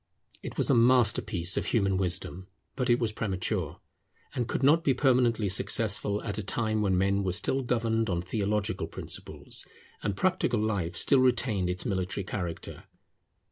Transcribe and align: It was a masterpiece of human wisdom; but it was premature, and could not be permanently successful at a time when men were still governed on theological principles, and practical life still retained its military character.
It 0.41 0.57
was 0.57 0.71
a 0.71 0.73
masterpiece 0.73 1.57
of 1.57 1.67
human 1.67 1.95
wisdom; 1.95 2.47
but 2.75 2.89
it 2.89 2.97
was 2.97 3.11
premature, 3.11 3.79
and 4.33 4.47
could 4.47 4.63
not 4.63 4.83
be 4.83 4.95
permanently 4.95 5.47
successful 5.47 6.23
at 6.23 6.39
a 6.39 6.41
time 6.41 6.81
when 6.81 6.97
men 6.97 7.23
were 7.23 7.33
still 7.33 7.61
governed 7.61 8.09
on 8.09 8.23
theological 8.23 8.87
principles, 8.87 9.63
and 10.01 10.17
practical 10.17 10.59
life 10.59 10.95
still 10.97 11.19
retained 11.19 11.69
its 11.69 11.85
military 11.85 12.23
character. 12.23 12.85